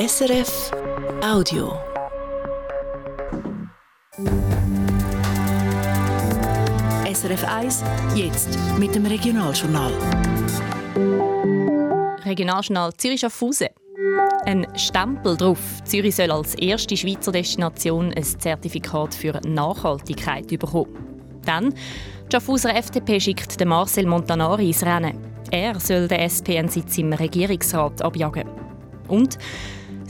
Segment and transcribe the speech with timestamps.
[0.00, 0.70] SRF
[1.22, 1.78] Audio.
[7.12, 7.84] SRF 1,
[8.14, 9.92] jetzt mit dem Regionaljournal.
[12.24, 13.68] Regionaljournal Zürich Schaffhausen.
[14.46, 15.58] Ein Stempel drauf.
[15.84, 20.96] Zürich soll als erste Schweizer Destination ein Zertifikat für Nachhaltigkeit bekommen.
[21.44, 25.18] Dann, die Schaffhauser FDP schickt Marcel Montanari ins Rennen.
[25.50, 28.48] Er soll den SP einen Sitz im Regierungsrat abjagen.
[29.08, 29.36] Und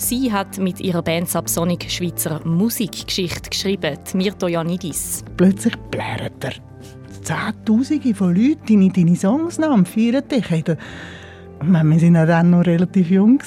[0.01, 5.23] sie hat mit ihrer Band Subsonic Schweizer Musikgeschichte geschrieben, Mirto Janidis.
[5.37, 6.53] Plötzlich blärt er
[7.23, 10.51] Zehntausende von Leuten deine, deine Songs und feiern dich.
[10.51, 10.77] Wir
[11.63, 13.43] waren ja dann noch relativ jung.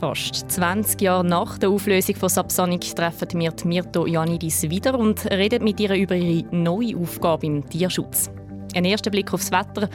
[0.00, 5.62] Fast 20 Jahre nach der Auflösung von Subsonic treffen wir Mirto Janidis wieder und reden
[5.64, 8.30] mit ihr über ihre neue Aufgabe im Tierschutz.
[8.74, 9.88] Ein erster Blick aufs Wetter.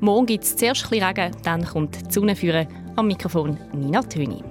[0.00, 2.66] Morgen gibt es zuerst ein Regen, dann kommt die Sonne führen.
[2.96, 4.42] Am Mikrofon Nina Töni.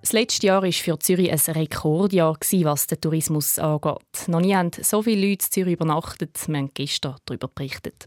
[0.00, 4.28] Das letzte Jahr war für Zürich ein Rekordjahr, was den Tourismus angeht.
[4.28, 6.38] Noch nie haben so viele Leute in Zürich übernachtet.
[6.46, 8.06] Wir haben gestern darüber berichtet.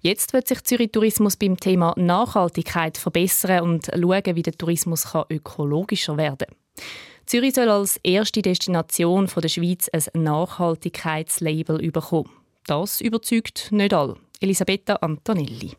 [0.00, 6.16] Jetzt wird sich Zürich Tourismus beim Thema Nachhaltigkeit verbessern und schauen, wie der Tourismus ökologischer
[6.16, 6.84] werden kann.
[7.26, 12.30] Zürich soll als erste Destination der Schweiz ein Nachhaltigkeitslabel bekommen.
[12.66, 14.16] Das überzeugt nicht alle.
[14.40, 15.76] Elisabetta Antonelli.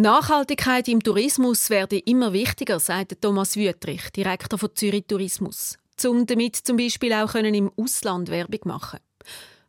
[0.00, 6.54] Nachhaltigkeit im Tourismus werde immer wichtiger, sagt Thomas Wüttrich, Direktor von Zürich Tourismus, um damit
[6.54, 9.00] zum Beispiel auch im Ausland Werbung machen.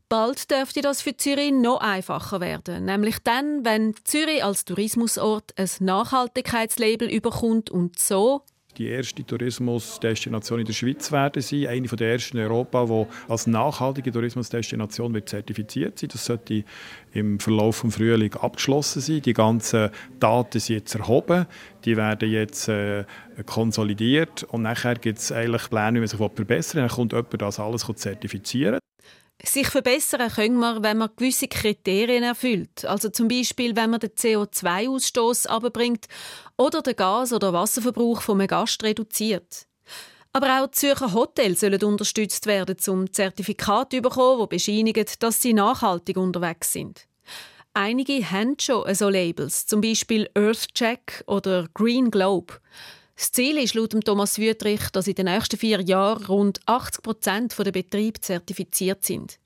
[0.08, 5.70] Bald dürfte das für Zürich noch einfacher werden, nämlich dann, wenn Zürich als Tourismusort ein
[5.80, 8.44] Nachhaltigkeitslabel überkommt und so
[8.80, 13.46] die erste Tourismusdestination in der Schweiz werden sein, eine der ersten in Europa, die als
[13.46, 16.10] nachhaltige Tourismusdestination wird zertifiziert sein.
[16.14, 16.64] Das sollte
[17.12, 19.22] im Verlauf des Frühling abgeschlossen sein.
[19.22, 21.46] Die ganzen Daten sind jetzt erhoben,
[21.84, 23.04] die werden jetzt äh,
[23.46, 26.88] konsolidiert und nachher gibt es eigentlich Pläne, wie man sich verbessern will.
[26.88, 28.80] Dann kommt jemand das alles zertifizieren.
[29.44, 32.84] Sich verbessern können wir, wenn man gewisse Kriterien erfüllt.
[32.84, 36.08] Also zum Beispiel, wenn man den CO2-Ausstoß abbringt
[36.58, 39.66] oder den Gas- oder Wasserverbrauch vom Gast reduziert.
[40.34, 45.42] Aber auch die Zürcher Hotels sollen unterstützt werden, um Zertifikate zu bekommen, die bescheinigen, dass
[45.42, 47.08] sie nachhaltig unterwegs sind.
[47.74, 52.56] Einige haben schon so Labels, zum Beispiel Earthcheck oder Green Globe.
[53.20, 57.54] Das Ziel ist laut Thomas Wüttrich, dass in den nächsten vier Jahren rund 80 Prozent
[57.60, 59.40] der Betriebe zertifiziert sind.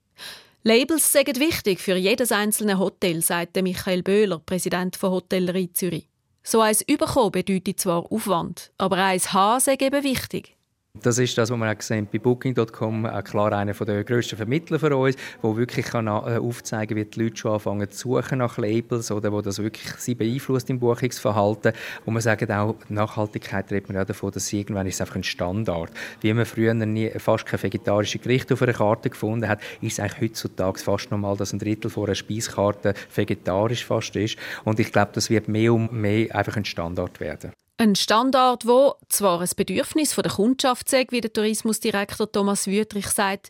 [0.61, 6.07] Labels sind wichtig für jedes einzelne Hotel, sagt Michael Böhler, Präsident von Hotellerie Zürich.
[6.44, 10.56] So eins überkommen bedeutet zwar Aufwand, aber eins haben ist eben wichtig.
[11.01, 14.95] Das ist das, was wir auch gesehen bei Booking.com, klar einer der grössten Vermittler für
[14.95, 18.59] uns, der wirklich kann äh, aufzeigen kann, wie die Leute schon anfangen zu suchen nach
[18.59, 21.73] Labels oder wo das wirklich sie beeinflusst im Buchungsverhalten.
[22.05, 25.23] Und wir sagen auch, Nachhaltigkeit redet man ja davon, dass irgendwann ist es einfach ein
[25.23, 25.91] Standard.
[26.21, 29.99] Wie man früher nie, fast kein vegetarisches Gericht auf einer Karte gefunden hat, ist es
[29.99, 34.37] eigentlich heutzutage fast normal, dass ein Drittel von einer Speiskarte vegetarisch fast ist.
[34.63, 37.51] Und ich glaube, das wird mehr und mehr einfach ein Standard werden.
[37.78, 43.50] Ein Standard, wo zwar ein Bedürfnis der Kundschaft ist, wie der Tourismusdirektor Thomas Wüttrich sagt,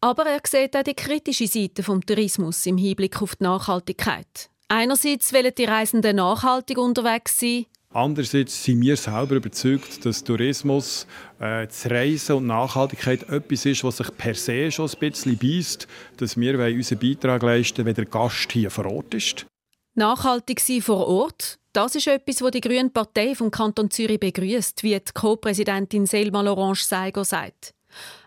[0.00, 4.50] aber er sieht auch die kritische Seite des Tourismus im Hinblick auf die Nachhaltigkeit.
[4.68, 7.66] Einerseits wollen die Reisenden nachhaltig unterwegs sein.
[7.92, 11.06] Andererseits sind wir selber überzeugt, dass Tourismus,
[11.40, 15.88] äh, das Reisen und Nachhaltigkeit etwas ist, was sich per se schon ein bisschen beißt,
[16.16, 19.46] dass wir unseren Beitrag leisten wenn der Gast hier vor Ort ist.
[19.94, 24.82] Nachhaltig sein vor Ort, das ist etwas, was die Grüne Partei vom Kanton Zürich begrüßt,
[24.82, 27.74] wie die Co-Präsidentin Selma Lorange Seiger sagt.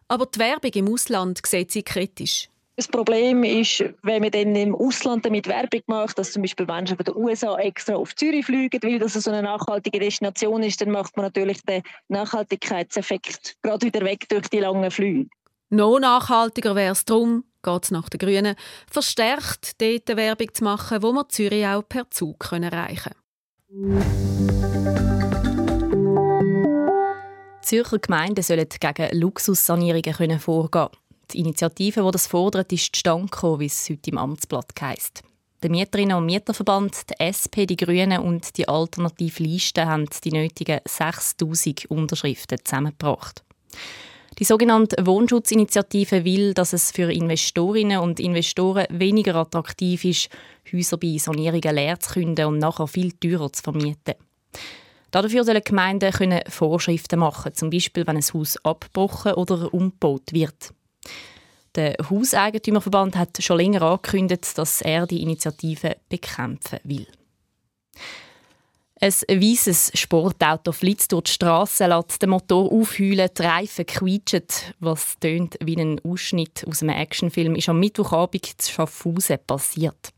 [0.08, 2.50] Aber die Werbung im Ausland sieht sie kritisch.
[2.76, 6.98] Das Problem ist, wenn man dann im Ausland damit Werbung macht, dass zum Beispiel Menschen
[6.98, 10.90] von den USA extra auf Zürich fliegen, weil das so eine nachhaltige Destination ist, dann
[10.90, 15.30] macht man natürlich den Nachhaltigkeitseffekt gerade wieder weg durch die langen Flüge.
[15.70, 18.56] Noch nachhaltiger wäre es darum, geht es nach den Grünen,
[18.90, 23.23] verstärkt dort Werbung zu machen, wo wir Zürich auch per Zug erreichen können.
[27.64, 30.90] Zürcher Gemeinden sollen gegen Luxussanierungen vorgehen
[31.32, 35.24] Die Initiative, die das fordert, ist zustande gekommen, wie es heute im Amtsblatt heisst.
[35.64, 40.80] Der Mieterinnen- und Mieterverband, die SP, die Grünen und die Alternative Liste haben die nötigen
[40.86, 43.44] 6000 Unterschriften zusammengebracht.
[44.40, 50.30] Die sogenannte Wohnschutzinitiative will, dass es für Investorinnen und Investoren weniger attraktiv ist,
[50.72, 54.16] Häuser bei Sanierungen leer zu künden und nachher viel teurer zu vermieten.
[55.12, 60.74] Dafür sollen Gemeinden können Vorschriften machen, zum Beispiel wenn ein Haus abgebrochen oder umgebaut wird.
[61.76, 67.08] Der Hauseigentümerverband hat schon länger angekündigt, dass er die Initiative bekämpfen will.
[69.04, 74.44] Ein weißes Sportauto flitzt durch die Straße, lässt den Motor aufheulen, die Reifen quietschen.
[74.80, 80.14] Was tönt wie ein Ausschnitt aus einem Actionfilm, ist am Mittwochabend zu Schaffhausen passiert.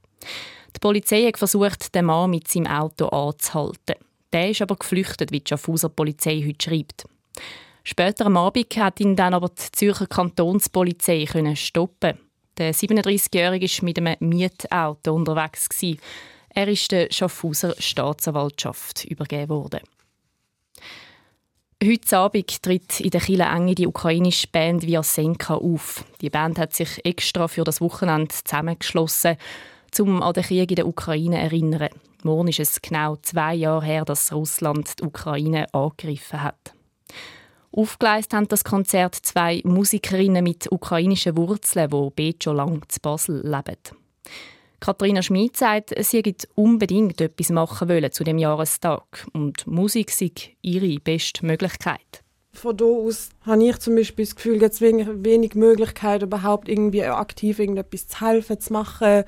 [0.76, 3.96] Die Polizei hat versucht, den Mann mit seinem Auto anzuhalten.
[4.32, 7.06] Der ist aber geflüchtet, wie die Schaffhauser Polizei heute schreibt.
[7.84, 12.20] Später am Abend hat ihn dann aber die Zürcher Kantonspolizei stoppen.
[12.56, 15.70] Der 37-Jährige war mit einem Mietauto unterwegs.
[16.58, 19.82] Er ist der Schaffhauser Staatsanwaltschaft übergeben worden.
[21.84, 26.06] Heute Abend tritt in der Kille Enge die ukrainische Band Senka auf.
[26.22, 29.36] Die Band hat sich extra für das Wochenende zusammengeschlossen,
[30.00, 31.90] um an den Krieg in der Ukraine zu erinnern.
[32.24, 36.74] Morgen ist es genau zwei Jahre her, dass Russland die Ukraine angegriffen hat.
[37.74, 43.42] Aufgeleistet haben das Konzert zwei Musikerinnen mit ukrainischen Wurzeln, die beide schon lange zu Basel
[43.46, 43.78] leben.
[44.86, 50.30] Katharina Schmid sagt, sie hätte unbedingt etwas machen wollen zu dem Jahrestag und Musik sei
[50.62, 52.24] ihre beste Möglichkeit.
[52.54, 57.04] Von da aus habe ich zum Beispiel das Gefühl, jetzt wenig, wenig Möglichkeit, überhaupt irgendwie
[57.04, 59.24] aktiv irgendetwas zu helfen, zu machen,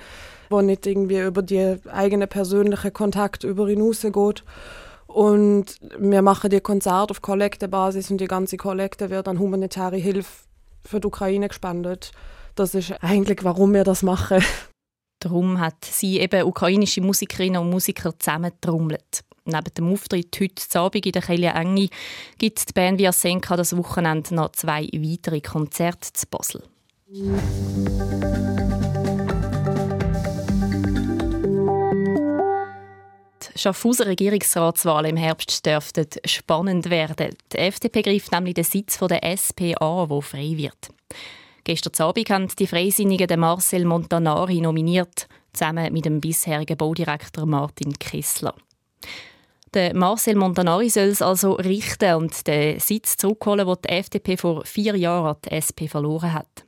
[0.51, 4.43] wo nicht irgendwie über die eigene persönliche Kontakt über hinaus geht.
[5.07, 10.29] Und wir machen die Konzerte auf Kollektebasis und die ganze Kollekte wird an humanitäre Hilfe
[10.85, 12.11] für die Ukraine gespendet.
[12.53, 14.43] Das ist eigentlich, warum wir das machen.
[15.19, 19.23] Darum hat sie eben ukrainische Musikerinnen und Musiker zusammentrommelt.
[19.45, 21.89] Neben dem Auftritt heute Abend in der Kelly Engi
[22.37, 26.63] gibt die Band Via Senka das Wochenende noch zwei weitere Konzerte zu Basel.
[33.55, 37.29] Die Schaffhauser Regierungsratswahl im Herbst dürfte spannend werden.
[37.53, 40.89] Die FDP greift nämlich den Sitz der SP an, wo frei wird.
[41.67, 48.55] Gestern Abend haben die Freisinnigen Marcel Montanari nominiert, zusammen mit dem bisherigen Baudirektor Martin Kessler.
[49.73, 54.63] Der Marcel Montanari soll es also richten und den Sitz zurückholen, den die FDP vor
[54.63, 56.63] vier Jahren an die SP verloren hat.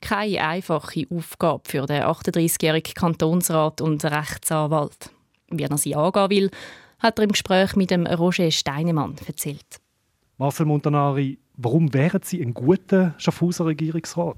[0.00, 5.10] Keine einfache Aufgabe für den 38-jährigen Kantonsrat und Rechtsanwalt.
[5.50, 6.50] Wie er sie angehen will,
[6.98, 9.83] hat er im Gespräch mit dem Roger Steinemann erzählt.
[10.36, 14.36] Marcel Montanari, Warum wären Sie ein guter Schaffhauser Regierungsrat?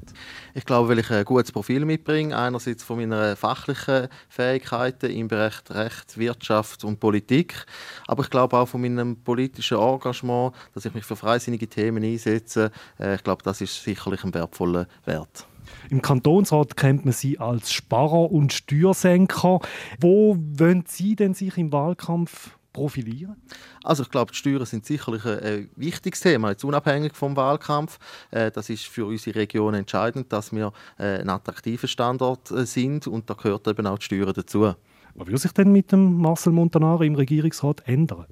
[0.52, 2.36] Ich glaube, weil ich ein gutes Profil mitbringe.
[2.36, 7.64] Einerseits von meinen fachlichen Fähigkeiten im Bereich Recht, Wirtschaft und Politik.
[8.06, 12.70] Aber ich glaube auch von meinem politischen Engagement, dass ich mich für freisinnige Themen einsetze.
[13.00, 15.46] Äh, ich glaube, das ist sicherlich ein wertvoller Wert.
[15.88, 19.60] Im Kantonsrat kennt man Sie als Sparer und Steuersenker.
[20.00, 23.36] Wo wollen Sie denn sich im Wahlkampf profilieren?
[23.82, 27.98] Also ich glaube, die Steuern sind sicherlich ein, wichtiges Thema, jetzt unabhängig vom Wahlkampf.
[28.30, 33.06] Äh, das ist für unsere Region entscheidend, dass wir äh, ein attraktiver Standort äh, sind
[33.06, 34.74] und da gehört eben auch die Steuern dazu.
[35.14, 38.26] Was würde sich denn mit dem Marcel Montanari im Regierungsrat ändern?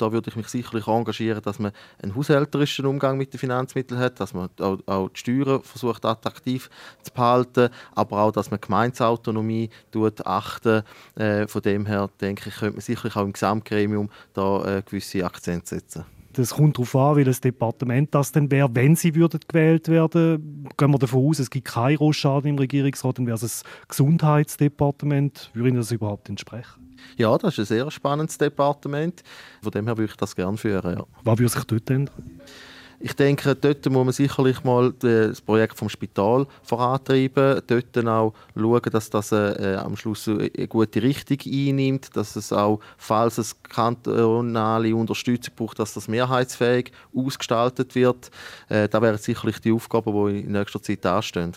[0.00, 4.18] Da würde ich mich sicherlich engagieren, dass man einen haushälterischen Umgang mit den Finanzmitteln hat,
[4.18, 6.70] dass man auch, auch die Steuern versucht attraktiv
[7.02, 10.82] zu behalten, aber auch, dass man Gemeinsautonomie tut, achten.
[11.16, 15.24] Äh, von dem her denke ich, könnte man sicherlich auch im Gesamtgremium da äh, gewisse
[15.24, 16.04] Akzente setzen.
[16.32, 20.68] Das kommt darauf an, welches Departement das denn wäre, wenn sie würden gewählt werden.
[20.76, 25.50] Gehen wir davon aus, es gibt keinen Rostschaden im Regierungsrat, dann wäre es das Gesundheitsdepartement.
[25.54, 26.89] Würde Ihnen das überhaupt entsprechen?
[27.16, 29.22] Ja, das ist ein sehr spannendes Departement.
[29.62, 30.98] Von dem her würde ich das gerne führen.
[30.98, 31.04] Ja.
[31.24, 32.40] Was würde sich dort ändern?
[33.02, 38.82] Ich denke, dort muss man sicherlich mal das Projekt vom Spital vorantreiben, dort auch schauen,
[38.92, 44.94] dass das äh, am Schluss eine gute Richtung einnimmt, dass es auch, falls es kantonale
[44.94, 48.30] Unterstützung braucht, dass das mehrheitsfähig ausgestaltet wird.
[48.68, 51.54] Äh, das wären sicherlich die Aufgaben, die in nächster Zeit anstehen.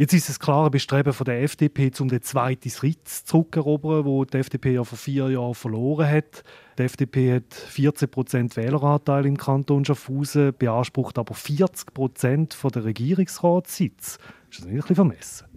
[0.00, 4.38] Jetzt ist es klare Bestreben von der FDP, um den zweiten Sitz zurückerobern, wo die
[4.38, 6.44] FDP ja vor vier Jahren verloren hat.
[6.78, 14.20] Die FDP hat 14 Prozent Wähleranteil im Kanton Schaffhausen, beansprucht aber 40 Prozent der Regierungsratssitz.
[14.48, 15.47] Ist das nicht ein bisschen vermessen?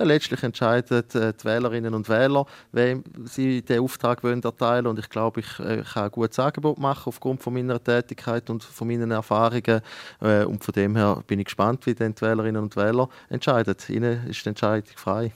[0.00, 4.98] Ja, letztlich entscheiden äh, die Wählerinnen und Wähler, wem sie den Auftrag wollen erteilen und
[4.98, 8.88] ich glaube, ich, äh, kann ein gutes Angebot machen aufgrund von meiner Tätigkeit und von
[8.88, 9.82] meinen Erfahrungen
[10.22, 13.76] äh, und von dem her bin ich gespannt, wie die Wählerinnen und Wähler entscheiden.
[13.90, 15.32] Ihnen ist die Entscheidung frei.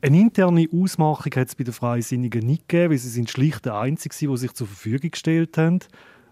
[0.00, 3.74] Eine interne Ausmachung hat es bei den Freisinnigen nicht gegeben, weil sie sind schlicht der
[3.74, 5.80] Einzige, die sich zur Verfügung gestellt haben.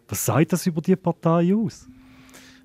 [0.08, 1.86] Was sagt das über die Partei aus?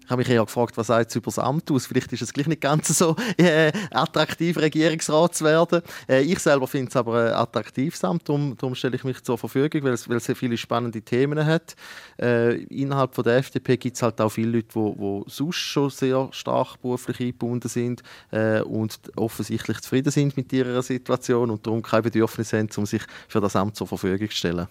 [0.05, 1.87] Ich habe mich eher gefragt, was sagt es über das Amt aus?
[1.87, 5.81] Vielleicht ist es gleich nicht ganz so äh, attraktiv, Regierungsrat zu werden.
[6.07, 9.39] Äh, ich selber finde es aber ein attraktives Amt, darum, darum stelle ich mich zur
[9.39, 11.75] Verfügung, weil es, weil es sehr viele spannende Themen hat.
[12.21, 16.29] Äh, innerhalb von der FDP gibt es halt auch viele Leute, die sonst schon sehr
[16.31, 22.03] stark beruflich eingebunden sind äh, und offensichtlich zufrieden sind mit ihrer Situation und darum kein
[22.03, 24.67] Bedürfnis haben, um sich für das Amt zur Verfügung zu stellen.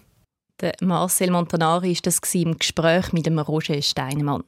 [0.61, 4.45] Der Marcel Montanari war das im Gespräch mit dem Roger Steinemann.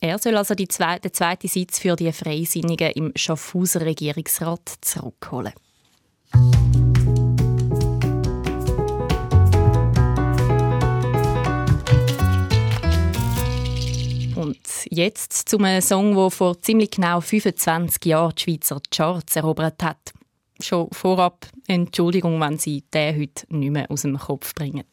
[0.00, 5.54] Er soll also die zwe den zweiten Sitz für die Freisinnigen im Schaffhauser Regierungsrat zurückholen.
[14.34, 14.58] Und
[14.90, 20.12] jetzt zum Song, der vor ziemlich genau 25 Jahren die Schweizer Charts erobert hat.
[20.60, 24.84] Schon vorab Entschuldigung, wenn Sie den heute nicht mehr aus dem Kopf bringen.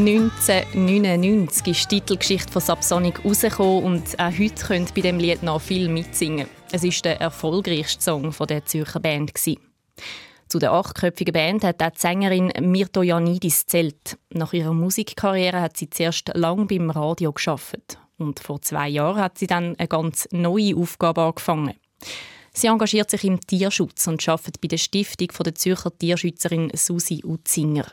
[0.00, 5.60] 1999 ist die Titelgeschichte von Subsonic rausgekommen und auch heute können bei dem Lied noch
[5.60, 6.48] viel mitsingen.
[6.72, 9.32] Es ist der erfolgreichste Song der Zürcher Band.
[10.48, 14.16] Zu der achtköpfigen Band hat auch die Sängerin Mirto Janidis zählt.
[14.30, 19.36] Nach ihrer Musikkarriere hat sie zuerst lang beim Radio geschafft und vor zwei Jahren hat
[19.36, 21.74] sie dann eine ganz neue Aufgabe angefangen.
[22.54, 27.84] Sie engagiert sich im Tierschutz und arbeitet bei der Stiftung der Zürcher Tierschützerin Susi Utzinger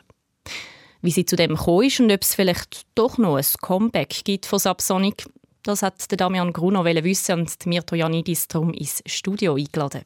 [1.02, 4.46] wie sie zu dem gekommen ist und ob es vielleicht doch noch ein Comeback gibt
[4.46, 5.26] von Subsonic.
[5.62, 10.02] Das hat Damian Gruno wissen und Mirto Janidis darum ins Studio eingeladen.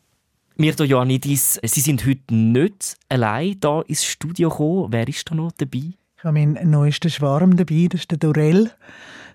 [0.56, 4.88] Mirto Ioannidis, Sie sind heute nicht allein hier ins Studio gekommen.
[4.90, 5.94] Wer ist da noch dabei?
[6.16, 8.70] Ich habe meinen neuesten Schwarm dabei, das ist der Dorel.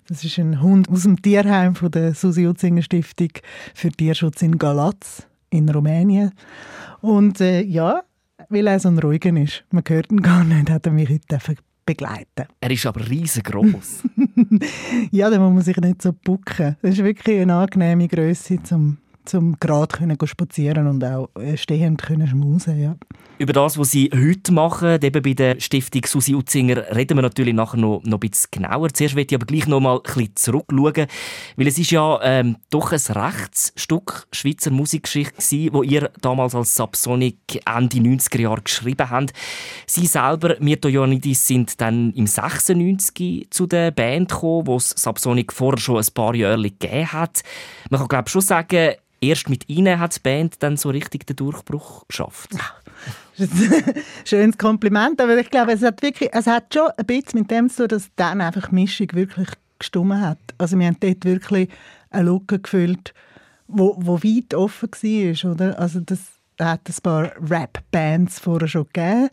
[0.08, 3.30] Das ist ein Hund aus dem Tierheim von der Susi Utzinger Stiftung
[3.74, 6.32] für Tierschutz in Galatz in Rumänien.
[7.02, 8.04] Und äh, ja,
[8.50, 9.64] weil er so ein ruhiger ist.
[9.72, 12.46] Man hört ihn gar nicht, hat er mich heute begleiten.
[12.60, 14.04] Er ist aber riesengroß.
[15.12, 16.76] ja, da muss man sich nicht so bucken.
[16.82, 22.02] Das ist wirklich eine angenehme Größe, um zum gerade können spazieren und auch äh, stehend
[22.02, 22.96] können schmusen, ja.
[23.40, 27.54] Über das, was Sie heute machen, eben bei der Stiftung Susi Utzinger, reden wir natürlich
[27.54, 28.92] nachher noch, noch ein bisschen genauer.
[28.94, 31.06] Zuerst möchte ich aber gleich noch mal ein bisschen zurückschauen,
[31.56, 36.76] weil es ist ja ähm, doch ein Rechtsstück Schweizer Musikgeschichte gewesen, wo ihr damals als
[36.76, 39.34] Subsonic Ende 90er Jahre geschrieben habt.
[39.86, 45.54] Sie selber, Mirto Ioannidis, sind dann im 96 zu der Band gekommen, wo es Subsonic
[45.54, 47.44] vorher schon ein paar Jahre gegeben hat.
[47.92, 51.36] Man kann glaube schon sagen, erst mit ihnen hat die Band dann so richtig den
[51.36, 52.52] Durchbruch geschafft.
[54.26, 57.70] Schönes Kompliment, aber ich glaube, es hat, wirklich, es hat schon ein bisschen mit dem
[57.70, 60.40] zu tun, dass dann einfach die Mischung wirklich gestummen hat.
[60.58, 61.70] Also wir haben dort wirklich
[62.10, 63.14] eine Lücke gefüllt,
[63.68, 65.52] wo, wo weit offen war.
[65.52, 65.80] Oder?
[65.80, 66.20] Also das
[66.58, 69.30] da hat ein paar Rap-Bands vorher schon gegeben.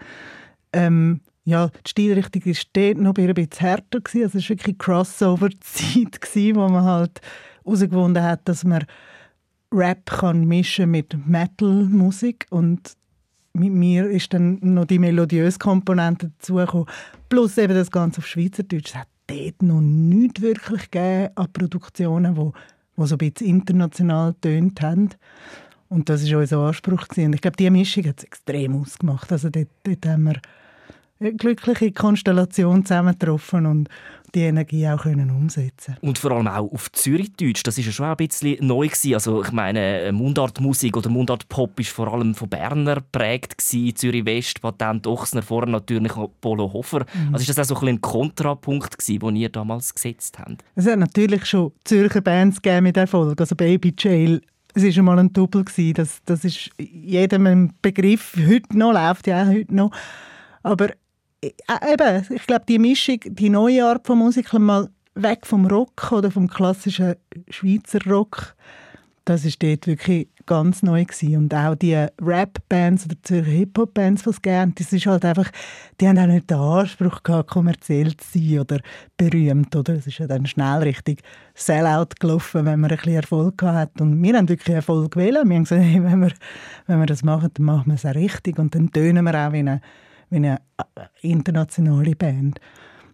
[0.72, 4.00] Ähm, ja, die Stilrichtung war dort noch ein bisschen härter.
[4.00, 4.24] Gewesen.
[4.24, 7.20] Also es war wirklich Crossover-Zeit, wo man halt
[7.64, 8.84] herausgefunden hat, dass man
[9.72, 12.96] Rap kann mischen mit Metal-Musik und
[13.54, 16.88] mit mir ist dann noch die melodiöse Komponente dazugekommen.
[17.28, 18.90] Plus eben das Ganze auf Schweizerdeutsch.
[18.90, 22.50] Es hat dort noch nichts wirklich gegeben an Produktionen, die,
[22.96, 25.10] die so ein bisschen international tönt haben.
[25.88, 27.06] Und das war unser Anspruch.
[27.16, 29.30] Und ich glaube, diese Mischung hat es extrem ausgemacht.
[29.30, 30.40] Also dort, dort haben wir
[31.32, 33.88] glückliche Konstellation zusammengetroffen und,
[34.34, 38.06] die Energie auch können umsetzen Und vor allem auch auf Zürichdeutsch, das ist ja schon
[38.06, 39.14] ein bisschen neu gewesen.
[39.14, 44.60] Also ich meine, Mundartmusik oder Mundartpop ist vor allem von Berner geprägt gewesen, Zürich West,
[44.60, 47.06] Patent Ochsner, vorher natürlich auch Polo Hofer.
[47.14, 47.34] Mhm.
[47.34, 50.64] Also ist das auch so ein, ein Kontrapunkt gewesen, den ihr damals gesetzt habt?
[50.74, 54.40] Es hat natürlich schon Zürcher Bands gegeben mit Erfolg, also Baby Jail
[54.76, 55.64] es war schon mal ein Double.
[55.94, 58.36] Das, das ist jedem ein Begriff.
[58.36, 59.92] Heute noch, läuft ja auch heute noch.
[60.64, 60.94] Aber äh,
[61.46, 66.30] eben, ich glaube, die Mischung, die neue Art von Musik, mal weg vom Rock oder
[66.30, 67.16] vom klassischen
[67.48, 68.54] Schweizer Rock,
[69.24, 71.36] das ist dort wirklich ganz neu gewesen.
[71.36, 75.50] und auch die Rap-Bands oder Zürcher Hip-Hop-Bands, die es gerne, das ist halt einfach,
[76.00, 78.80] die haben auch nicht den Anspruch gehabt, kommerziell zu sein oder
[79.16, 79.94] berühmt, oder?
[79.94, 81.22] Es ist ja dann schnell richtig
[81.54, 85.38] Sellout gelaufen, wenn man ein bisschen Erfolg hat und wir haben wirklich Erfolg gewählt.
[85.44, 86.32] Wir haben gesagt, hey, wenn, wir,
[86.86, 89.52] wenn wir das machen, dann machen wir es auch richtig und dann tönen wir auch
[89.52, 89.80] wie eine
[90.34, 92.60] wie eine äh, internationale Band.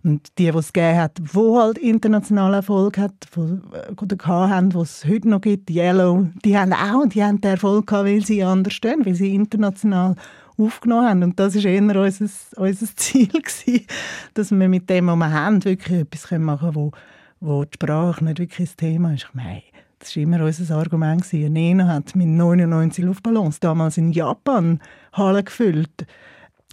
[0.03, 4.79] Und die, die es gegeben hat, die halt internationalen Erfolg hat, äh, oder haben, die
[4.79, 8.43] es heute noch gibt, Yellow, die haben auch die haben den Erfolg gehabt, weil sie
[8.43, 10.17] anders stehen, weil sie international
[10.57, 11.23] aufgenommen haben.
[11.23, 13.87] Und das war eher unser, unser Ziel, gewesen,
[14.35, 16.93] dass wir mit dem, was wir haben, wirklich etwas machen können, wo,
[17.41, 19.27] wo die Sprache nicht wirklich das Thema ist.
[19.29, 19.63] Ich meine,
[19.99, 21.31] Das war immer unser Argument.
[21.31, 24.81] Nena hat mit 99 Luftballons damals in Japan
[25.13, 26.07] Halle gefüllt.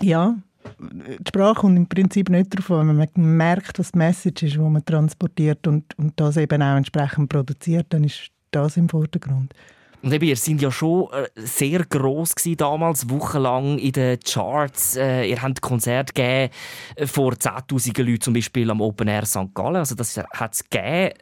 [0.01, 0.35] Ja,
[0.79, 4.55] die Sprache kommt im Prinzip nicht darauf an, wenn man merkt, was die Message ist,
[4.55, 9.53] die man transportiert und, und das eben auch entsprechend produziert, dann ist das im Vordergrund.
[10.01, 14.95] Und eben, ihr seid ja schon äh, sehr gross damals, wochenlang in den Charts.
[14.95, 16.53] Äh, ihr habt Konzerte gegeben
[16.95, 19.53] äh, vor 10'000 Leuten, zum Beispiel am Open Air St.
[19.53, 19.77] Gallen.
[19.77, 21.13] Also das hat es gegeben.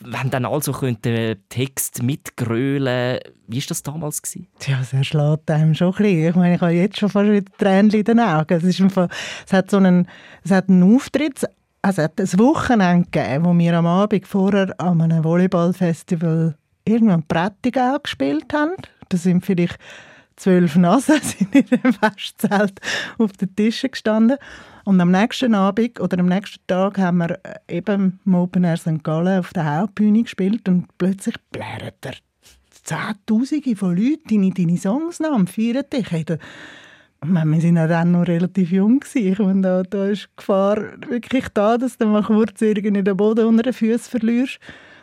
[0.00, 3.18] Wenn dann also den Text mitgrölen
[3.50, 4.20] wie war das damals?
[4.20, 4.46] Gewesen?
[4.66, 6.28] Ja, es erschlägt einem schon ein bisschen.
[6.28, 8.54] Ich meine, ich habe jetzt schon fast wieder Tränen in den Augen.
[8.54, 9.08] Es, ist einfach,
[9.46, 10.06] es, hat so einen,
[10.44, 11.44] es hat einen Auftritt,
[11.80, 16.57] also es hat ein Wochenende gegeben, wo wir am Abend vorher an einem Volleyballfestival
[16.88, 18.72] irgendwann Prättigau gespielt haben.
[19.08, 19.78] Da sind vielleicht
[20.36, 22.80] zwölf Nasen sind in dem Festzelt
[23.18, 24.38] auf den Tischen gestanden.
[24.84, 28.78] Und am nächsten Abend oder am nächsten Tag haben wir äh, eben im Open Air
[28.78, 29.04] St.
[29.04, 32.14] Gallen auf der Hauptbühne gespielt und plötzlich blärt er
[32.84, 36.10] Zehntausende von Leuten deine, deine Songs nach feiern dich.
[36.10, 36.38] Hey, da,
[37.22, 39.04] wir sind ja dann noch relativ jung.
[39.12, 43.16] Ich meine, da, da ist die Gefahr wirklich da, dass du mal kurz irgendwie den
[43.16, 44.58] Boden unter den Füßen verlierst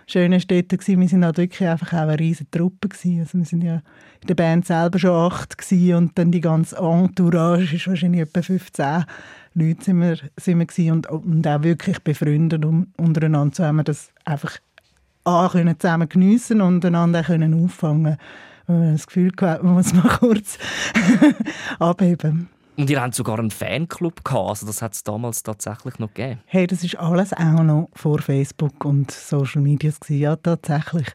[0.07, 1.01] schöne Städte gewesen.
[1.01, 3.19] Wir sind halt wirklich einfach auch eine riesige Truppe gewesen.
[3.21, 3.81] Also wir sind ja
[4.21, 8.41] in der Band selber schon acht gewesen und dann die ganze Entourage ist wahrscheinlich etwa
[8.41, 9.05] 15
[9.57, 13.55] Leute sind wir, sind wir gewesen und, und auch wirklich befreundet um, untereinander.
[13.55, 14.57] So haben wir das einfach
[15.23, 18.17] A, können zusammen geniessen und einander können auffangen
[18.67, 20.57] wenn man das Gefühl gehabt, man muss mal kurz
[21.79, 22.49] abheben.
[22.77, 26.41] Und ihr habt sogar einen Fanclub gehabt, also das hat es damals tatsächlich noch gegeben.
[26.45, 31.07] Hey, das ist alles auch noch vor Facebook und Social Media ja tatsächlich.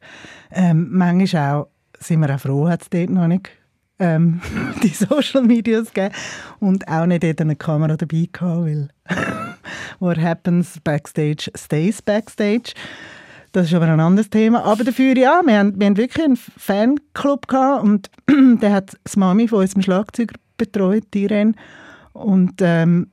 [0.50, 3.50] Ähm, manchmal auch, sind wir auch froh, hat es dort noch nicht
[3.98, 4.40] ähm,
[4.82, 6.14] die Social Medias gegeben
[6.58, 8.88] und auch nicht dort eine Kamera dabei gehabt, weil
[10.00, 12.72] what happens backstage stays backstage.
[13.52, 14.64] Das ist aber ein anderes Thema.
[14.64, 18.10] Aber dafür, ja, wir haben, wir haben wirklich einen Fanclub gehabt und
[18.62, 21.54] der hat das Mami von unserem Schlagzeuger betreut, Irene.
[22.12, 23.08] Und ähm,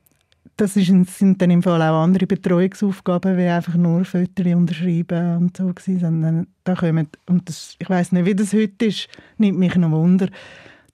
[0.56, 5.56] das ist, sind dann im Fall auch andere Betreuungsaufgaben, wie einfach nur Fotos unterschreiben und
[5.56, 6.48] so gewesen.
[6.64, 10.28] Da kommen, und das, ich weiß nicht, wie das heute ist, nimmt mich noch Wunder.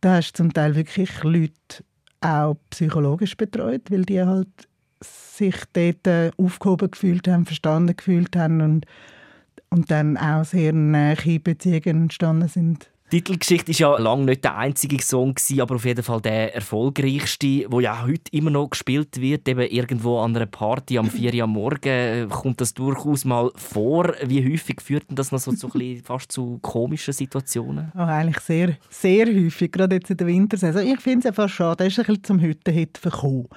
[0.00, 1.82] Da hast du zum Teil wirklich Leute
[2.20, 4.68] auch psychologisch betreut, weil die halt
[5.00, 8.86] sich dort äh, aufgehoben gefühlt haben, verstanden gefühlt haben und,
[9.70, 15.00] und dann auch sehr nahe Beziehungen entstanden sind Titelgeschichte ist ja lange nicht der einzige
[15.02, 19.46] Song gewesen, aber auf jeden Fall der erfolgreichste, wo ja heute immer noch gespielt wird,
[19.46, 23.50] eben irgendwo an einer Party am 4 Uhr am Morgen äh, kommt das durchaus mal
[23.56, 24.14] vor.
[24.24, 25.70] Wie häufig führt denn das noch so, so
[26.02, 27.92] fast zu komischen Situationen?
[27.94, 30.86] Oh, eigentlich sehr, sehr häufig, gerade jetzt in der Wintersaison.
[30.86, 33.48] Ich finde es einfach schade, er ist ein bisschen zum Hütten-Hit verkommen.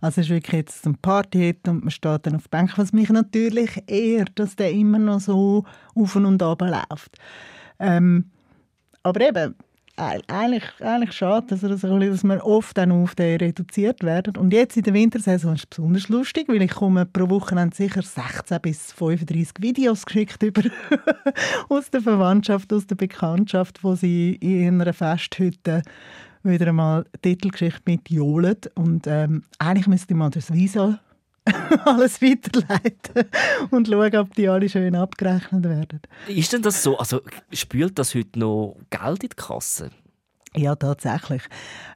[0.00, 2.92] Also es ist wirklich jetzt ein Party-Hit und man steht dann auf der Bank, was
[2.92, 5.64] mich natürlich ehrt, dass der immer noch so
[5.94, 7.16] auf und ab läuft.
[7.78, 8.30] Ähm,
[9.04, 9.54] aber eben,
[9.96, 14.36] eigentlich, eigentlich schade, dass, das dass wir oft dann auf den reduziert werden.
[14.36, 18.02] Und jetzt in der Wintersaison ist es besonders lustig, weil ich komme pro Woche sicher
[18.02, 20.62] 16 bis 35 Videos geschickt über
[21.68, 25.82] aus der Verwandtschaft, aus der Bekanntschaft, wo sie in einer Festhütte
[26.42, 28.56] wieder einmal Titelgeschichte mit johlen.
[28.74, 30.98] Und ähm, eigentlich müsste mal das Visa
[31.84, 33.28] alles weiterleiten
[33.70, 36.00] und schauen, ob die alle schön abgerechnet werden.
[36.28, 36.96] Ist denn das so?
[36.98, 37.20] Also
[37.52, 39.90] spült das heute noch Geld in die Kasse?
[40.56, 41.42] Ja, tatsächlich.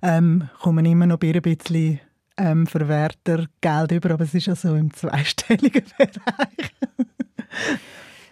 [0.02, 2.00] Ähm, kommen immer noch ein bisschen
[2.36, 6.72] ähm, Verwerter Geld über, aber es ist ja so im zweistelligen Bereich.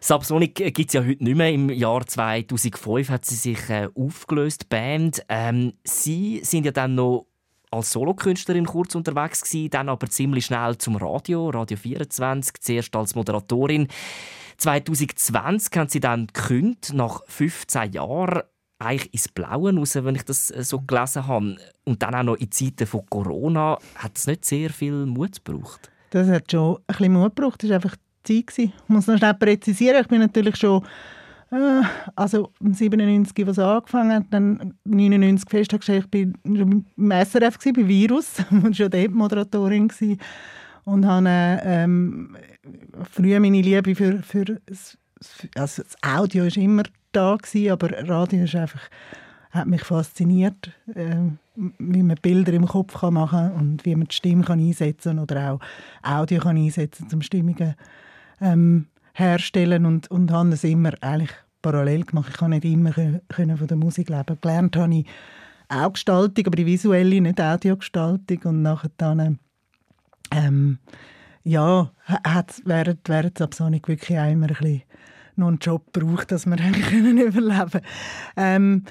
[0.01, 1.53] Subsonic gibt es ja heute nicht mehr.
[1.53, 5.23] Im Jahr 2005 hat sie sich äh, aufgelöst, die Band.
[5.29, 7.27] Ähm, sie sind ja dann noch
[7.77, 13.15] als Solokünstlerin kurz unterwegs gewesen, dann aber ziemlich schnell zum Radio, Radio 24, zuerst als
[13.15, 13.89] Moderatorin.
[14.59, 18.43] 2020 haben sie dann gekündigt, nach 15 Jahren
[18.79, 21.57] eigentlich ins Blaue raus, wenn ich das äh, so gelesen habe.
[21.85, 25.91] Und dann auch noch in Zeiten von Corona hat es nicht sehr viel Mut gebraucht.
[26.11, 27.63] Das hat schon ein bisschen Mut gebraucht.
[27.63, 28.59] Das war einfach Zeit.
[28.59, 30.03] Ich muss noch schnell präzisieren.
[30.03, 30.85] Ich bin natürlich schon
[31.51, 31.83] äh,
[32.15, 38.35] also 97, was angefangen hat, dann 99 festgestellt, ich bin im SRF gewesen, bei Virus,
[38.51, 40.19] und schon dort Moderatorin gewesen.
[40.85, 42.37] und habe ähm,
[43.11, 44.61] früher meine Liebe für, für
[45.55, 48.83] also das Audio ist immer da gewesen, aber Radio ist einfach
[49.51, 51.17] hat mich fasziniert, äh,
[51.55, 55.53] wie man Bilder im Kopf kann machen und wie man die Stimme kann einsetzen oder
[55.53, 55.61] auch
[56.03, 57.75] Audio kann einsetzen zum Stimmungen
[58.41, 58.87] ähm,
[59.19, 62.31] herstellen und, und habe es immer eigentlich parallel gemacht.
[62.31, 62.93] Ich kann nicht immer
[63.29, 64.39] können von der Musik leben.
[64.41, 65.07] Gelernt habe ich
[65.69, 69.39] auch Gestaltung, aber die visuelle, nicht Audiogestaltung und nachher dann
[70.33, 70.79] ähm,
[71.45, 74.83] ja, hat während, während Subsonic wirklich auch immer ein bisschen
[75.37, 76.57] noch einen Job braucht, dass wir
[76.91, 77.81] können überleben
[78.37, 78.85] ähm,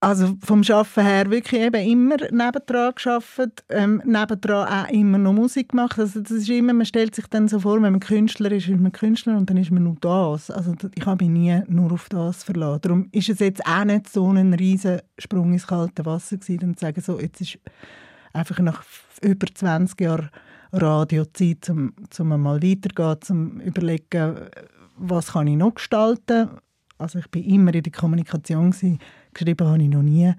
[0.00, 5.70] also vom Schaffen her wirklich eben immer nebendran geschafft, ähm, nebendran auch immer noch Musik
[5.70, 5.98] gemacht.
[5.98, 8.78] Also das ist immer, man stellt sich dann so vor, wenn man Künstler ist, ist
[8.78, 10.50] man Künstler und dann ist man nur das.
[10.50, 12.80] Also ich habe mich nie nur auf das verlassen.
[12.82, 16.76] Darum ist es jetzt auch nicht so ein riesen Sprung ins kalte Wasser gewesen, dann
[16.76, 17.58] zu sagen, so, jetzt ist
[18.34, 18.84] einfach nach
[19.22, 20.30] über 20 Jahren
[20.72, 24.36] Radiozeit, um, um mal weiterzugehen, um überlegen,
[24.98, 26.50] was kann ich noch gestalten.
[26.98, 28.98] Also ich bin immer in der Kommunikation gewesen.
[29.34, 30.32] geschrieben habe ich noch nie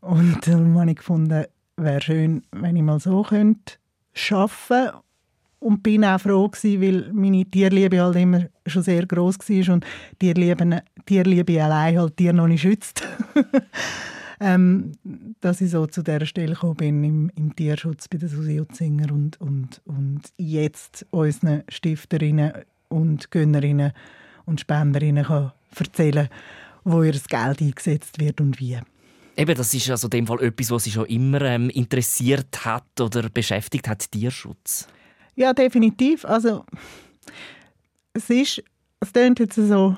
[0.00, 1.44] und darum habe ich gefunden,
[1.76, 3.74] wäre schön, wenn ich mal so könnte
[4.12, 4.90] schaffen
[5.58, 9.84] und bin auch froh gewesen, weil meine Tierliebe halt immer schon sehr groß war und
[10.18, 13.02] Tierliebe, Tierliebe allein halt Tier noch nicht schützt.
[14.40, 14.92] ähm,
[15.40, 19.10] dass ich so zu dieser Stelle gekommen bin im, im Tierschutz bei den Susi Utzinger
[19.10, 22.52] und, und, und jetzt unseren Stifterinnen
[22.88, 23.92] und Gönnerinnen
[24.46, 26.28] und Spenderinnen kann erzählen
[26.84, 28.78] wo ihr das Geld eingesetzt wird und wie.
[29.36, 33.00] Eben, das ist also in dem Fall etwas, was Sie schon immer ähm, interessiert hat
[33.00, 34.86] oder beschäftigt hat, Tierschutz.
[35.34, 36.24] Ja, definitiv.
[36.24, 36.64] Also
[38.12, 38.62] es ist,
[39.00, 39.96] es klingt jetzt so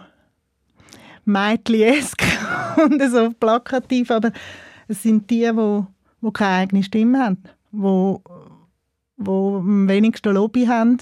[1.26, 2.02] mädchen
[2.82, 4.32] und so plakativ, aber
[4.88, 5.82] es sind die, die,
[6.22, 8.16] die keine eigene Stimme haben, die,
[9.18, 10.98] die am wenigsten Lobby haben.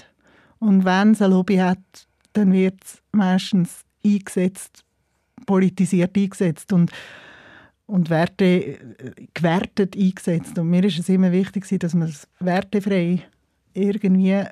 [0.59, 1.79] Und wenn es ein Lobby hat,
[2.37, 4.83] dann wird es meistens eingesetzt,
[5.45, 6.91] politisiert eingesetzt und,
[7.85, 8.77] und Werte
[9.33, 10.57] gewertet eingesetzt.
[10.57, 13.23] Und mir ist es immer wichtig, dass man es wertefrei
[13.73, 14.43] irgendwie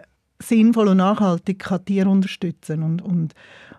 [0.42, 3.34] sinnvoll und nachhaltig kann Tiere unterstützen und, und,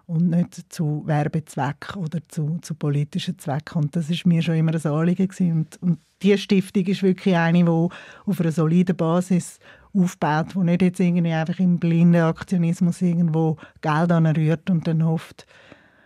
[0.06, 3.82] und nicht zu Werbezwecken oder zu, zu politischen Zwecken.
[3.82, 5.52] Und das ist mir schon immer ein Anliegen.
[5.52, 9.58] Und, und diese Stiftung ist wirklich eine, die auf einer soliden Basis
[9.94, 15.46] aufbaut, die nicht jetzt irgendwie einfach im blinden Aktionismus irgendwo Geld anrührt und dann hofft,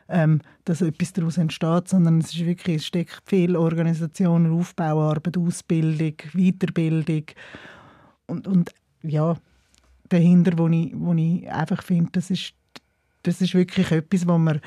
[0.09, 6.15] ähm, dass etwas daraus entsteht, sondern es ist wirklich, es steckt viel Organisation, Aufbauarbeit, Ausbildung,
[6.33, 7.25] Weiterbildung
[8.27, 9.37] und, und ja,
[10.09, 12.55] dahinter, wo ich, wo ich einfach finde, das ist,
[13.23, 14.61] das ist wirklich etwas, wo man,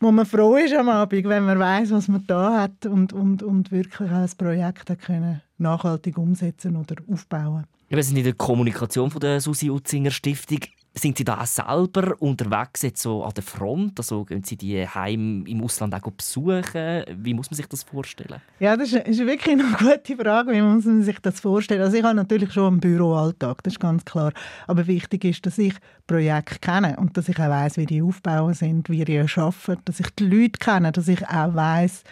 [0.00, 3.42] wo man froh ist am Abend, wenn man weiß, was man da hat und, und,
[3.42, 7.64] und wirklich ein Projekt hat können nachhaltig umsetzen oder aufbauen.
[7.88, 10.60] Wir sind in der Kommunikation von der Susi Utzinger Stiftung.
[10.94, 13.98] Sind Sie da auch selber unterwegs jetzt so an der Front?
[13.98, 17.04] Also gehen Sie die heim im Ausland auch besuchen?
[17.16, 18.40] Wie muss man sich das vorstellen?
[18.60, 20.52] Ja, das ist, wirklich eine gute Frage.
[20.52, 21.82] Wie muss man sich das vorstellen?
[21.82, 24.32] Also ich habe natürlich schon einen Büroalltag, das ist ganz klar.
[24.66, 25.74] Aber wichtig ist, dass ich
[26.06, 30.00] Projekte kenne und dass ich auch weiß, wie die aufbauen sind, wie die arbeiten, dass
[30.00, 32.04] ich die Leute kenne, dass ich auch weiß,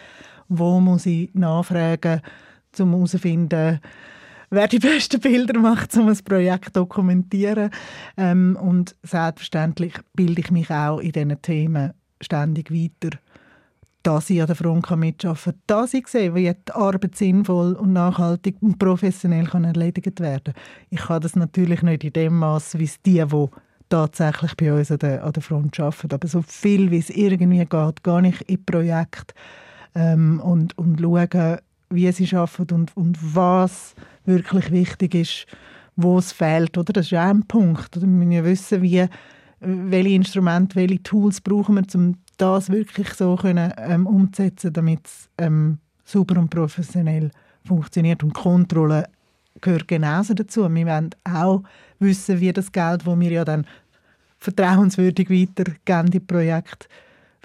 [0.47, 2.21] wo muss ich nachfragen,
[2.79, 3.79] um herauszufinden,
[4.49, 7.71] wer die besten Bilder macht, um ein Projekt zu dokumentieren.
[8.17, 13.17] Ähm, und selbstverständlich bilde ich mich auch in diesen Themen ständig weiter,
[14.03, 17.93] dass ich an der Front mitarbeiten kann, dass ich sehe, wie die Arbeit sinnvoll und
[17.93, 20.63] nachhaltig und professionell kann erledigt werden kann.
[20.89, 23.45] Ich kann das natürlich nicht in dem Maß, wie es die, die
[23.89, 26.13] tatsächlich bei uns an der, an der Front arbeiten.
[26.13, 29.35] Aber so viel, wie es irgendwie geht, gehe ich in Projekte
[29.93, 31.59] ähm, und, und schaue,
[31.91, 35.45] wie sie arbeiten und, und was wirklich wichtig ist,
[35.95, 36.77] wo es fehlt.
[36.77, 36.93] Oder?
[36.93, 37.97] Das ist ja ein Punkt.
[37.97, 38.05] Oder?
[38.05, 39.05] Wir müssen ja wissen, wie,
[39.59, 45.29] welche Instrumente, welche Tools brauchen wir, um das wirklich so können, ähm, umzusetzen, damit es
[45.37, 47.31] ähm, sauber und professionell
[47.65, 48.23] funktioniert.
[48.23, 49.07] Und Kontrolle
[49.59, 50.61] gehört genauso dazu.
[50.73, 51.63] Wir wollen auch
[51.99, 53.65] wissen, wie das Geld, das wir ja dann
[54.39, 56.87] vertrauenswürdig weitergeben, die Projekte,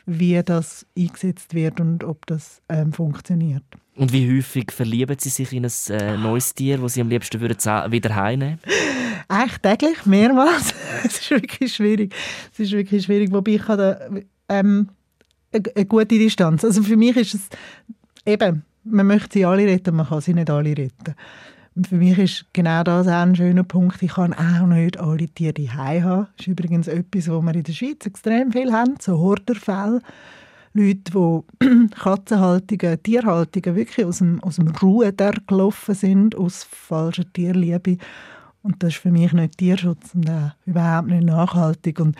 [0.06, 3.64] wie das eingesetzt wird und ob das ähm, funktioniert.
[3.96, 7.40] Und wie häufig verlieben Sie sich in ein äh, neues Tier, das Sie am liebsten
[7.40, 7.58] würden
[7.92, 8.58] wieder heimnehmen
[9.28, 10.74] Eigentlich täglich, mehrmals.
[11.04, 12.14] Es ist wirklich schwierig.
[12.52, 14.88] Es ist wirklich schwierig, wobei ich habe ähm,
[15.52, 16.64] eine gute Distanz.
[16.64, 17.48] Also für mich ist es
[18.24, 21.14] eben, man möchte sie alle retten, man kann sie nicht alle retten.
[21.88, 24.02] Für mich ist genau das auch ein schöner Punkt.
[24.02, 26.26] Ich kann auch nicht alle Tiere daheim haben.
[26.36, 30.00] Das ist übrigens etwas, was wir in der Schweiz extrem viel haben, so Horderfälle.
[30.76, 37.96] Leute, die Katzenhaltungen, Tierhaltungen wirklich aus dem, aus dem Ruhe gelaufen sind, aus falscher Tierliebe.
[38.62, 42.00] Und das ist für mich nicht Tierschutz und auch überhaupt nicht nachhaltig.
[42.00, 42.16] Und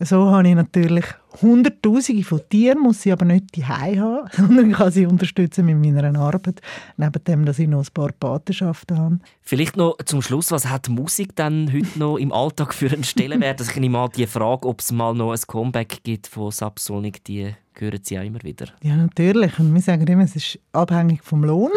[0.00, 1.04] so habe ich natürlich
[1.42, 6.18] Hunderttausende von Tieren, muss ich aber nicht die haben, sondern kann sie unterstützen mit meiner
[6.18, 6.60] Arbeit,
[6.96, 9.18] neben dem, dass ich noch ein paar Patenschaften habe.
[9.42, 13.60] Vielleicht noch zum Schluss, was hat Musik dann heute noch im Alltag für einen Stellenwert?
[13.60, 17.22] Also ich nehme mal die Frage, ob es mal noch ein Comeback gibt von Subsonic,
[17.24, 18.66] die hören Sie auch immer wieder.
[18.82, 19.58] Ja, natürlich.
[19.58, 21.70] Und wir sagen immer, es ist abhängig vom Lohn.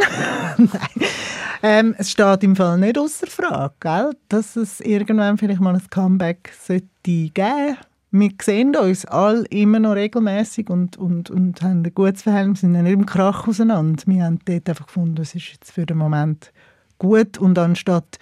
[1.63, 4.11] ähm, es steht im Fall nicht außer Frage, gell?
[4.29, 7.77] dass es irgendwann vielleicht mal ein Comeback sollte geben
[8.15, 12.73] wir sehen uns alle immer noch regelmäßig und, und, und haben ein gutes Verhältnis, sind
[12.73, 14.03] nicht im Krach auseinander.
[14.05, 16.53] Wir haben dort einfach gefunden, es ist jetzt für den Moment
[16.99, 18.19] gut und anstatt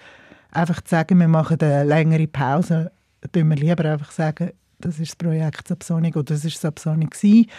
[0.50, 2.90] einfach zu sagen, wir machen eine längere Pause,
[3.32, 7.50] tun wir lieber einfach sagen, das ist das Projekt Subsonic oder das ist Subsonic gewesen.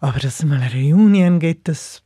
[0.00, 2.02] Aber dass es mal eine Reunion gibt, das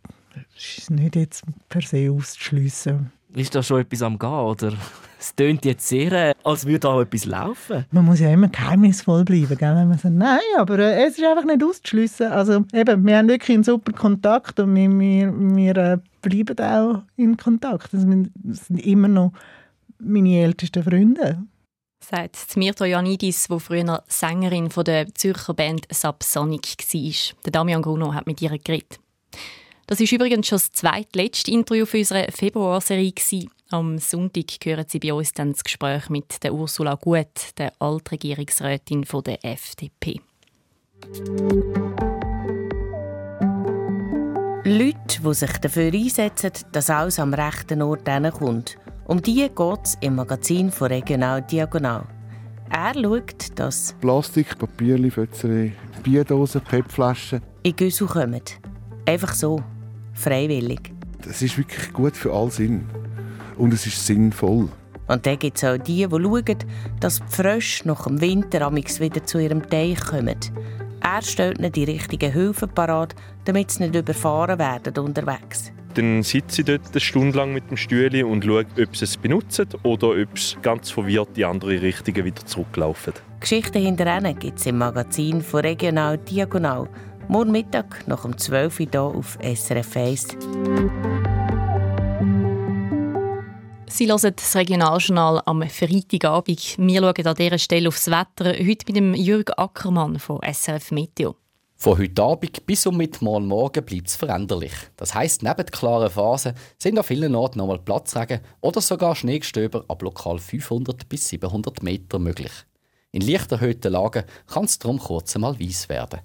[0.56, 3.12] ist nicht jetzt per se auszuschliessen.
[3.34, 4.72] Ist da schon etwas am Gehen, oder?
[5.22, 7.84] Es tönt jetzt sehr, äh, als würde da etwas laufen.
[7.90, 9.76] Man muss ja immer geheimnisvoll bleiben, gell?
[9.76, 12.28] wenn man sagt, nein, aber äh, es ist einfach nicht auszuschliessen.
[12.28, 17.02] Also eben, wir haben wirklich einen super Kontakt und wir, wir, wir äh, bleiben auch
[17.16, 17.92] in Kontakt.
[17.92, 18.30] Das sind
[18.82, 19.32] immer noch
[19.98, 21.42] meine ältesten Freunde.
[22.02, 27.36] Sagt Mirta Janidis, die früher Sängerin von der Zürcher Band Subsonic war.
[27.44, 28.98] Der Damian Gruno hat mit ihr geredet.
[29.90, 33.12] Das ist übrigens schon das zweitletzte Interview für unsere Februarserie.
[33.70, 39.05] Am Sonntag hören Sie bei uns dann das Gespräch mit der Ursula Gut, der Altregierungsrätin
[39.26, 40.20] der FDP.
[44.62, 48.76] Leute, die sich dafür einsetzen, dass alles am rechten Ort kommt.
[49.09, 52.07] Um die geht es im Magazin von Regional Diagonal.
[52.70, 55.72] Er schaut, dass Plastik, Papier, Fötzerei,
[56.05, 58.40] Bierdosen, PET-Flaschen in Güssel kommen.
[59.05, 59.61] Einfach so
[60.20, 60.92] freiwillig.
[61.24, 62.87] Das ist wirklich gut für all Sinn.
[63.56, 64.68] Und es ist sinnvoll.
[65.09, 66.56] Und dann gibt es auch die, die schauen,
[67.00, 70.38] dass die Frösche nach dem Winter wieder zu ihrem Teich kommen.
[71.02, 75.72] Er stellt ihnen die richtigen Hilfen parat, damit sie nicht überfahren werden unterwegs.
[75.94, 79.16] Dann sitze ich dort eine Stunde lang mit dem Stühle und schaue, ob sie es
[79.16, 83.14] benutzen oder ob sie ganz verwirrt die andere Richtung wieder zurücklaufen.
[83.40, 86.88] Geschichten hinter gibt es im Magazin von Regional Diagonal
[87.30, 90.28] Morgen Mittag nach um 12 Uhr hier auf SRF 1.
[93.86, 96.76] Sie hören das Regionaljournal am Freitagabend.
[96.76, 98.46] Wir schauen an dieser Stelle aufs Wetter.
[98.46, 101.36] Heute mit dem Jürg Ackermann von SRF Meteo.
[101.76, 104.74] Von heute Abend bis um morgen Morgen bleibt es veränderlich.
[104.96, 110.02] Das heisst, neben klaren Phasen sind an vielen Orten nochmal Platzregen oder sogar Schneegestöber ab
[110.02, 112.52] lokal 500 bis 700 Meter möglich.
[113.12, 116.22] In leicht erhöhten Lagen kann es darum kurz einmal weiss werden.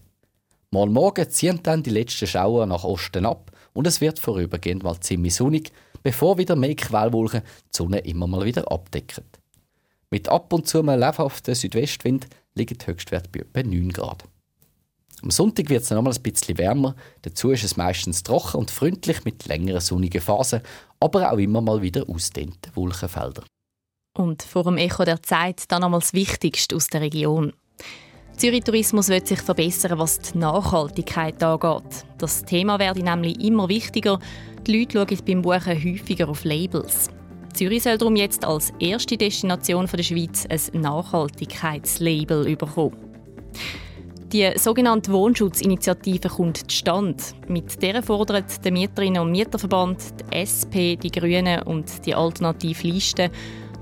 [0.76, 5.00] Mal morgen ziehen dann die letzten Schauer nach Osten ab und es wird vorübergehend mal
[5.00, 5.72] ziemlich sonnig,
[6.04, 9.24] bevor wieder mehr Quellwolken die Sonne immer mal wieder abdecken.
[10.10, 14.26] Mit ab und zu einem lebhaften Südwestwind liegt der Höchstwert bei etwa 9 Grad.
[15.22, 18.70] Am Sonntag wird es noch mal ein bisschen wärmer, dazu ist es meistens trocken und
[18.70, 20.60] freundlich mit längeren sonnigen Phasen,
[21.00, 23.46] aber auch immer mal wieder ausdehnte Wolkenfelder.
[24.18, 27.54] Und vor dem Echo der Zeit dann einmal das Wichtigste aus der Region.
[28.38, 32.06] Zürich Tourismus wird sich verbessern, was die Nachhaltigkeit angeht.
[32.18, 34.20] Das Thema werde nämlich immer wichtiger.
[34.68, 37.10] Die Leute schauen beim Buchen häufiger auf Labels.
[37.54, 42.98] Zürich soll darum jetzt als erste Destination der Schweiz ein Nachhaltigkeitslabel bekommen.
[44.34, 47.24] Die sogenannte Wohnschutzinitiative kommt zustande.
[47.48, 53.32] Mit der fordert der Mieterinnen- und Mieterverband, die SP, die Grünen und die Alternativliste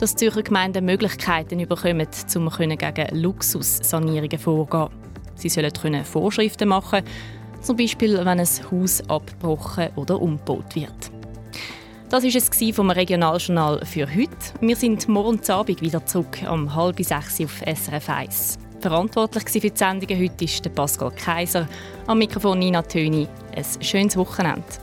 [0.04, 4.90] dass die Zürcher Gemeinden Möglichkeiten bekommen, um gegen Luxussanierungen vorzugehen.
[5.36, 7.04] Sie sollen können Vorschriften machen,
[7.62, 11.10] zum Beispiel wenn ein Haus abgebrochen oder umgebaut wird.
[12.10, 14.36] Das war es vom Regionaljournal für heute.
[14.60, 18.58] Wir sind morgen Abend wieder zurück um halb sechs auf SRF 1.
[18.82, 21.66] Verantwortlich für die Sendungen heute ist Pascal Kaiser.
[22.08, 23.26] Am Mikrofon Nina Töni.
[23.56, 24.83] Ein schönes Wochenende.